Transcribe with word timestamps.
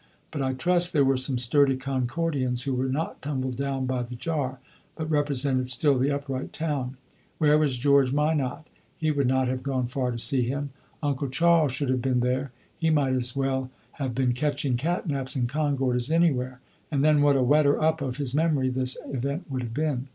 But 0.31 0.41
I 0.41 0.53
trust 0.53 0.93
there 0.93 1.05
were 1.05 1.15
some 1.15 1.37
sturdy 1.37 1.77
Concordians 1.77 2.63
who 2.63 2.73
were 2.73 2.89
not 2.89 3.21
tumbled 3.21 3.55
down 3.55 3.85
by 3.85 4.01
the 4.01 4.15
jar, 4.15 4.57
but 4.95 5.11
represented 5.11 5.67
still 5.67 5.99
the 5.99 6.09
upright 6.09 6.51
town. 6.51 6.97
Where 7.37 7.55
was 7.59 7.77
George 7.77 8.11
Minott? 8.11 8.65
he 8.97 9.11
would 9.11 9.27
not 9.27 9.47
have 9.47 9.61
gone 9.61 9.85
far 9.85 10.09
to 10.09 10.17
see 10.17 10.41
him. 10.41 10.71
Uncle 11.03 11.27
Charles 11.29 11.73
should 11.73 11.89
have 11.89 12.01
been 12.01 12.21
there; 12.21 12.51
he 12.79 12.89
might 12.89 13.13
as 13.13 13.35
well 13.35 13.69
have 13.91 14.15
been 14.15 14.33
catching 14.33 14.75
cat 14.75 15.05
naps 15.05 15.35
in 15.35 15.45
Concord 15.45 15.95
as 15.97 16.09
anywhere. 16.09 16.61
And, 16.89 17.03
then, 17.05 17.21
what 17.21 17.35
a 17.35 17.43
whetter 17.43 17.79
up 17.79 18.01
of 18.01 18.17
his 18.17 18.33
memory 18.33 18.69
this 18.69 18.97
event 19.05 19.45
would 19.51 19.61
have 19.61 19.73
been! 19.75 20.07